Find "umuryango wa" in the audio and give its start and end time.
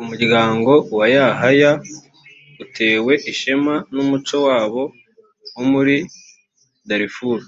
0.00-1.06